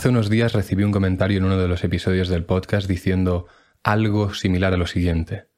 [0.00, 3.48] Hace unos días recibí un comentario en uno de los episodios del podcast diciendo
[3.82, 5.48] algo similar a lo siguiente.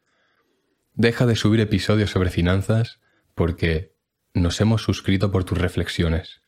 [0.94, 2.98] Deja de subir episodios sobre finanzas
[3.36, 3.94] porque
[4.34, 6.42] nos hemos suscrito por tus reflexiones,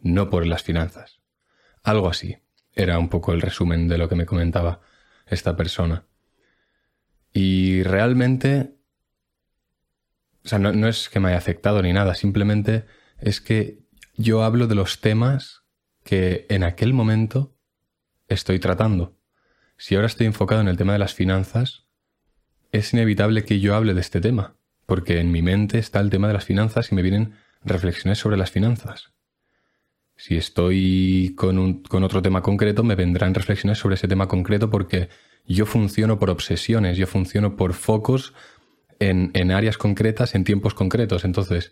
[0.00, 1.20] no por las finanzas.
[1.84, 2.38] Algo así.
[2.72, 4.80] Era un poco el resumen de lo que me comentaba
[5.24, 6.06] esta persona.
[7.32, 8.74] Y realmente,
[10.44, 12.86] o sea, no, no es que me haya afectado ni nada, simplemente
[13.16, 13.78] es que
[14.16, 15.57] yo hablo de los temas
[16.08, 17.54] que en aquel momento
[18.28, 19.18] estoy tratando.
[19.76, 21.84] Si ahora estoy enfocado en el tema de las finanzas,
[22.72, 26.26] es inevitable que yo hable de este tema, porque en mi mente está el tema
[26.26, 29.12] de las finanzas y me vienen reflexiones sobre las finanzas.
[30.16, 35.10] Si estoy con, con otro tema concreto, me vendrán reflexiones sobre ese tema concreto porque
[35.46, 38.32] yo funciono por obsesiones, yo funciono por focos
[38.98, 41.26] en, en áreas concretas, en tiempos concretos.
[41.26, 41.70] Entonces,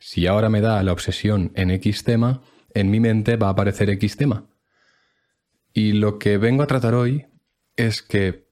[0.00, 2.42] si ahora me da la obsesión en X tema,
[2.80, 4.46] en mi mente va a aparecer X tema.
[5.72, 7.26] Y lo que vengo a tratar hoy
[7.76, 8.48] es que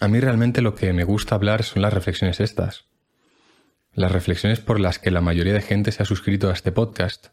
[0.00, 2.86] a mí realmente lo que me gusta hablar son las reflexiones estas.
[3.92, 7.28] Las reflexiones por las que la mayoría de gente se ha suscrito a este podcast.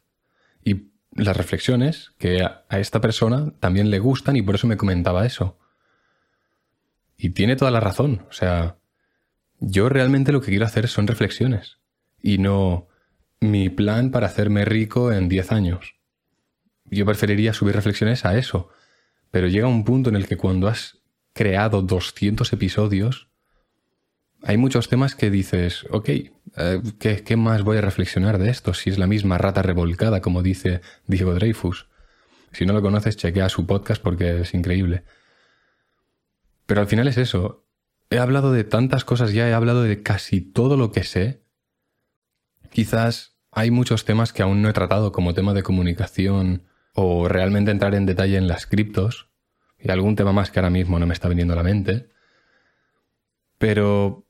[0.64, 5.26] Y las reflexiones que a, esta persona también le gustan y por eso me comentaba
[5.26, 5.58] eso.
[7.18, 8.26] Y tiene toda la razón.
[8.30, 8.78] O sea,
[9.60, 11.80] yo realmente lo que quiero hacer son reflexiones.
[12.22, 12.88] Y no
[13.42, 15.96] mi plan para hacerme rico en 10 años.
[16.94, 18.70] Yo preferiría subir reflexiones a eso.
[19.32, 21.00] Pero llega un punto en el que cuando has
[21.34, 23.30] creado 200 episodios,
[24.44, 28.74] hay muchos temas que dices, ok, eh, ¿qué, más voy a reflexionar de esto?
[28.74, 31.88] Si es la misma rata revolcada, como dice Diego Dreyfus.
[32.52, 35.04] Si no lo conoces, chequea su podcast porque es increíble.
[36.66, 37.66] Pero al final es eso.
[38.10, 41.42] He hablado de tantas cosas ya, he hablado de casi todo lo que sé.
[42.70, 47.72] Quizás hay muchos temas que aún no he tratado como tema de comunicación o realmente
[47.72, 49.30] entrar en detalle en las criptos
[49.80, 52.10] y algún tema más que ahora mismo no me está viniendo a la mente.
[53.58, 54.28] Pero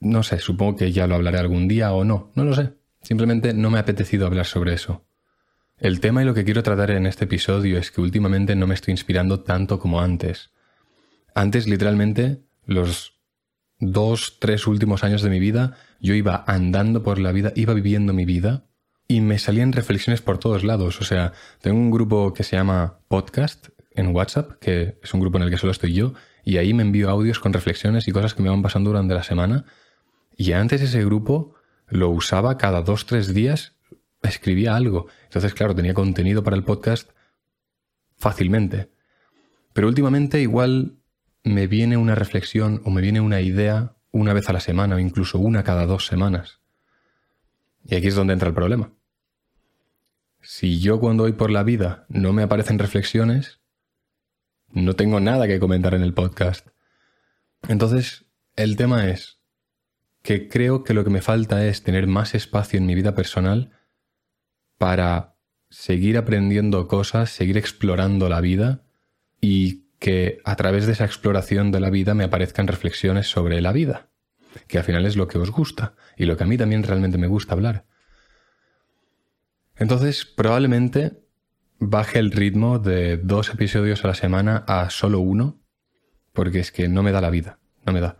[0.00, 2.74] no sé, supongo que ya lo hablaré algún día o no, no lo sé.
[3.02, 5.06] Simplemente no me ha apetecido hablar sobre eso.
[5.78, 8.74] El tema y lo que quiero tratar en este episodio es que últimamente no me
[8.74, 10.50] estoy inspirando tanto como antes.
[11.34, 13.20] Antes, literalmente, los
[13.80, 18.12] dos, tres últimos años de mi vida, yo iba andando por la vida, iba viviendo
[18.12, 18.66] mi vida
[19.06, 21.00] y me salían reflexiones por todos lados.
[21.00, 25.38] O sea, tengo un grupo que se llama Podcast en WhatsApp, que es un grupo
[25.38, 28.34] en el que solo estoy yo, y ahí me envío audios con reflexiones y cosas
[28.34, 29.64] que me van pasando durante la semana
[30.36, 31.54] y antes ese grupo
[31.88, 33.76] lo usaba cada dos, tres días,
[34.22, 35.06] escribía algo.
[35.24, 37.10] Entonces, claro, tenía contenido para el podcast
[38.16, 38.90] fácilmente.
[39.72, 40.98] Pero últimamente igual
[41.42, 44.98] me viene una reflexión o me viene una idea una vez a la semana o
[44.98, 46.60] incluso una cada dos semanas.
[47.84, 48.92] Y aquí es donde entra el problema.
[50.40, 53.60] Si yo cuando voy por la vida no me aparecen reflexiones,
[54.70, 56.68] no tengo nada que comentar en el podcast.
[57.68, 59.38] Entonces, el tema es,
[60.24, 63.72] que creo que lo que me falta es tener más espacio en mi vida personal
[64.78, 65.36] para
[65.68, 68.82] seguir aprendiendo cosas, seguir explorando la vida
[69.40, 73.72] y que a través de esa exploración de la vida me aparezcan reflexiones sobre la
[73.72, 74.08] vida,
[74.66, 77.18] que al final es lo que os gusta y lo que a mí también realmente
[77.18, 77.84] me gusta hablar.
[79.76, 81.24] Entonces, probablemente
[81.78, 85.60] baje el ritmo de dos episodios a la semana a solo uno,
[86.32, 88.18] porque es que no me da la vida, no me da.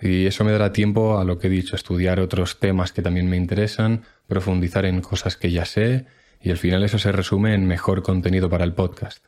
[0.00, 3.28] Y eso me dará tiempo a lo que he dicho, estudiar otros temas que también
[3.28, 6.06] me interesan, profundizar en cosas que ya sé,
[6.40, 9.26] y al final eso se resume en mejor contenido para el podcast.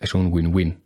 [0.00, 0.82] Es un win-win.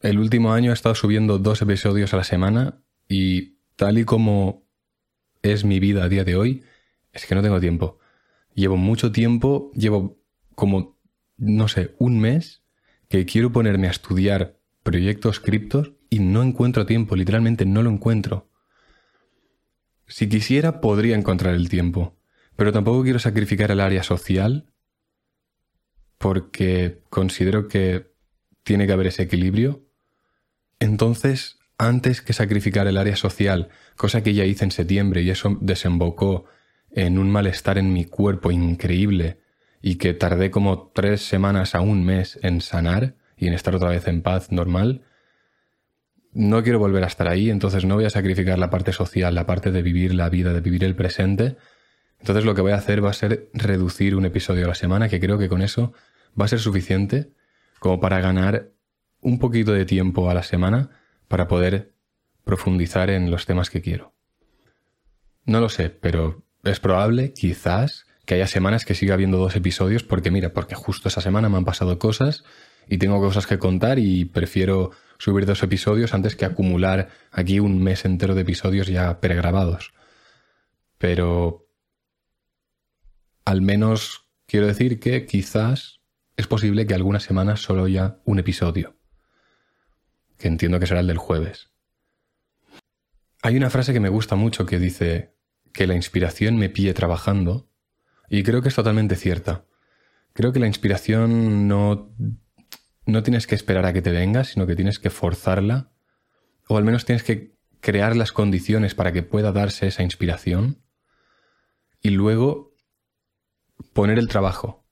[0.00, 4.62] El último año he estado subiendo dos episodios a la semana y tal y como
[5.42, 6.62] es mi vida a día de hoy,
[7.12, 7.98] es que no tengo tiempo.
[8.54, 10.22] Llevo mucho tiempo, llevo
[10.54, 10.96] como,
[11.36, 12.62] no sé, un mes
[13.08, 18.48] que quiero ponerme a estudiar proyectos criptos y no encuentro tiempo, literalmente no lo encuentro.
[20.06, 22.16] Si quisiera, podría encontrar el tiempo,
[22.54, 24.72] pero tampoco quiero sacrificar el área social
[26.16, 28.12] porque considero que
[28.62, 29.84] tiene que haber ese equilibrio.
[30.78, 35.56] Entonces, antes que sacrificar el área social, cosa que ya hice en septiembre y eso
[35.62, 36.44] desembocó
[36.90, 39.38] en un malestar en mi cuerpo increíble
[39.80, 43.88] y que tardé como tres semanas a un mes en sanar y en estar otra
[43.88, 45.04] vez en paz normal,
[46.34, 49.46] no quiero volver a estar ahí, entonces no voy a sacrificar la parte social, la
[49.46, 51.56] parte de vivir la vida, de vivir el presente.
[52.18, 55.08] Entonces lo que voy a hacer va a ser reducir un episodio a la semana,
[55.08, 55.94] que creo que con eso
[56.38, 57.30] va a ser suficiente
[57.78, 58.68] como para ganar
[59.22, 60.99] un poquito de tiempo a la semana
[61.30, 61.94] para poder
[62.42, 64.12] profundizar en los temas que quiero.
[65.44, 70.02] No lo sé, pero es probable, quizás, que haya semanas que siga habiendo dos episodios
[70.02, 72.42] porque mira, porque justo esa semana me han pasado cosas
[72.88, 77.80] y tengo cosas que contar y prefiero subir dos episodios antes que acumular aquí un
[77.80, 79.94] mes entero de episodios ya pregrabados.
[80.98, 81.68] Pero
[83.44, 86.00] al menos quiero decir que quizás
[86.36, 88.96] es posible que algunas semanas solo haya un episodio,
[90.40, 91.70] que entiendo que será el del jueves.
[93.42, 95.36] Hay una frase que me gusta mucho que dice
[95.72, 97.70] que la inspiración me pille trabajando,
[98.28, 99.66] y creo que es totalmente cierta.
[100.32, 102.14] Creo que la inspiración no
[103.06, 105.90] no tienes que esperar a que te venga, sino que tienes que forzarla,
[106.68, 110.82] o al menos tienes que crear las condiciones para que pueda darse esa inspiración,
[112.00, 112.74] y luego
[113.92, 114.86] poner el trabajo.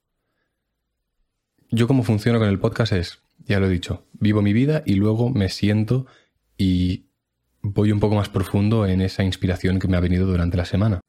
[1.70, 4.94] Yo como funciono con el podcast es, ya lo he dicho, vivo mi vida y
[4.94, 6.06] luego me siento
[6.56, 7.06] y
[7.62, 11.00] voy un poco más profundo en esa inspiración que me ha venido durante la semana.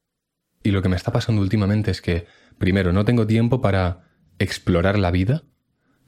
[0.62, 2.26] Y lo que me está pasando últimamente es que,
[2.58, 5.42] primero, no tengo tiempo para explorar la vida,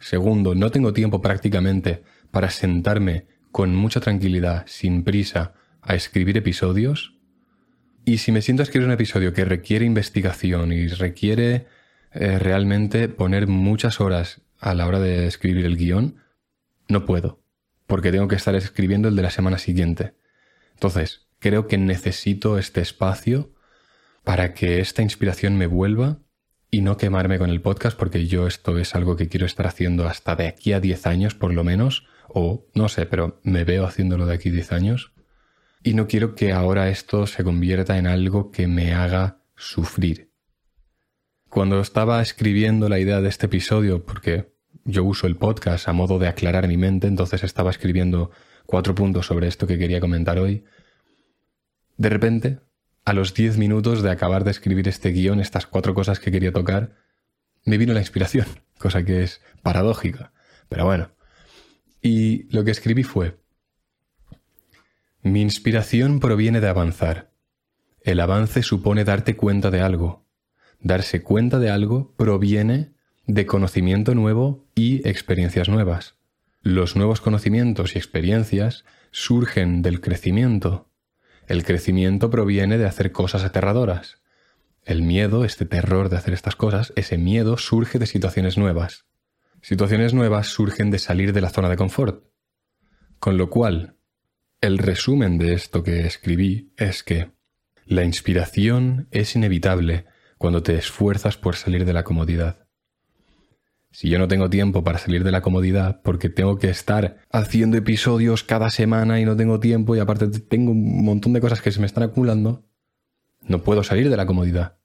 [0.02, 2.02] Segundo, no tengo tiempo prácticamente
[2.32, 7.14] para sentarme con mucha tranquilidad, sin prisa, a escribir episodios.
[8.04, 11.66] Y si me siento a escribir un episodio que requiere investigación y requiere
[12.10, 16.22] eh, realmente poner muchas horas a la hora de escribir el guion,
[16.88, 17.42] no puedo,
[17.86, 20.14] porque tengo que estar escribiendo el de la semana siguiente.
[20.74, 23.52] Entonces, creo que necesito este espacio
[24.22, 26.20] para que esta inspiración me vuelva
[26.70, 30.06] y no quemarme con el podcast porque yo esto es algo que quiero estar haciendo
[30.06, 33.84] hasta de aquí a 10 años por lo menos, o no sé, pero me veo
[33.84, 35.12] haciéndolo de aquí a 10 años.
[35.82, 40.30] Y no quiero que ahora esto se convierta en algo que me haga sufrir.
[41.48, 44.51] Cuando estaba escribiendo la idea de este episodio, porque
[44.84, 48.30] yo uso el podcast a modo de aclarar mi mente, entonces estaba escribiendo
[48.66, 50.64] cuatro puntos sobre esto que quería comentar hoy,
[51.96, 52.60] de repente
[53.04, 56.52] a los 10 minutos de acabar de escribir este guion, estas cuatro cosas que quería
[56.52, 56.96] tocar,
[57.64, 58.46] me vino la inspiración,
[58.78, 60.32] cosa que es paradójica.
[60.68, 61.10] Pero bueno.
[62.00, 63.38] Y lo que escribí fue,
[65.22, 67.30] mi inspiración proviene de avanzar.
[68.00, 70.26] El avance supone darte cuenta de algo.
[70.80, 72.92] Darse cuenta de algo proviene
[73.32, 76.16] de conocimiento nuevo y experiencias nuevas.
[76.60, 80.92] Los nuevos conocimientos y experiencias surgen del crecimiento
[81.52, 84.22] el crecimiento proviene de hacer cosas aterradoras.
[84.84, 89.06] El miedo, este terror de hacer estas cosas, ese miedo surge de situaciones nuevas.
[89.60, 92.24] Situaciones nuevas surgen de salir de la zona de confort.
[93.18, 93.96] Con lo cual,
[94.60, 97.32] el resumen de esto que escribí es que
[97.84, 100.06] la inspiración es inevitable
[100.38, 102.66] cuando te esfuerzas por salir de la comodidad
[103.92, 107.76] si yo no tengo tiempo para salir de la comodidad porque tengo que estar haciendo
[107.76, 111.70] episodios cada semana y no tengo tiempo y aparte tengo un montón de cosas que
[111.70, 112.64] se me están acumulando,
[113.42, 114.78] no puedo salir de la comodidad.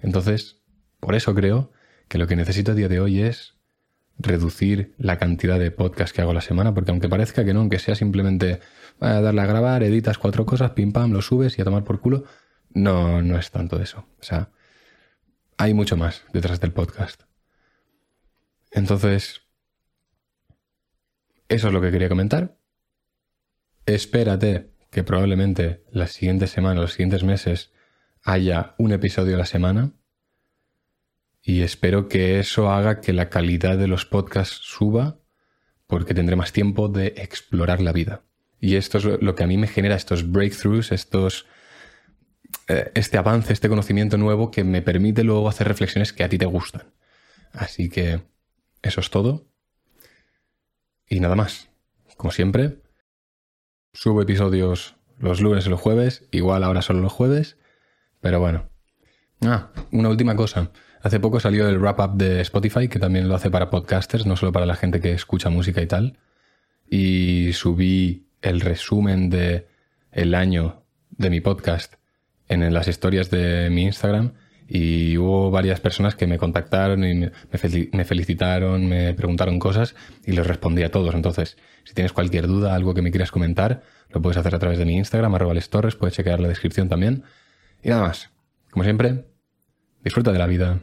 [0.00, 0.62] Entonces,
[0.98, 1.72] por eso creo
[2.08, 3.54] que lo que necesito a día de hoy es
[4.18, 7.78] reducir la cantidad de podcasts que hago la semana, porque aunque parezca que no, aunque
[7.78, 8.60] sea simplemente
[9.00, 12.00] a darle a grabar, editas cuatro cosas, pim pam, lo subes y a tomar por
[12.00, 12.24] culo,
[12.70, 14.06] no, no es tanto eso.
[14.20, 14.50] O sea,
[15.58, 17.22] hay mucho más detrás del podcast.
[18.72, 19.42] Entonces,
[21.48, 22.56] eso es lo que quería comentar.
[23.86, 27.72] Espérate que probablemente las siguientes semanas, los siguientes meses,
[28.22, 29.92] haya un episodio a la semana.
[31.42, 35.18] Y espero que eso haga que la calidad de los podcasts suba
[35.86, 38.22] porque tendré más tiempo de explorar la vida.
[38.60, 41.46] Y esto es lo que a mí me genera estos breakthroughs, estos,
[42.68, 46.38] eh, este avance, este conocimiento nuevo que me permite luego hacer reflexiones que a ti
[46.38, 46.94] te gustan.
[47.52, 48.22] Así que
[48.82, 49.46] eso es todo.
[51.08, 51.70] Y nada más.
[52.16, 52.82] Como siempre,
[53.92, 57.56] subo episodios los lunes y los jueves, igual ahora solo los jueves,
[58.20, 58.68] pero bueno.
[59.40, 60.70] Ah, una última cosa.
[61.00, 64.52] Hace poco salió el wrap-up de Spotify, que también lo hace para podcasters, no solo
[64.52, 66.18] para la gente que escucha música y tal.
[66.88, 69.66] Y subí el resumen de
[70.12, 71.94] el año de mi podcast
[72.48, 74.34] en las historias de mi Instagram
[74.74, 80.46] y hubo varias personas que me contactaron y me, felicitaron, me preguntaron cosas y les
[80.46, 81.14] respondí a todos.
[81.14, 84.78] Entonces, si tienes cualquier duda, algo que me quieras comentar, lo puedes hacer a través
[84.78, 87.22] de mi Instagram, arroba Torres, puedes chequear la descripción también.
[87.82, 88.30] Y nada más.
[88.70, 89.26] Como siempre,
[90.02, 90.80] disfruta de la vida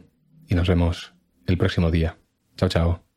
[0.48, 1.16] y nos vemos
[1.48, 2.20] el próximo día.
[2.58, 3.09] Chao, chao.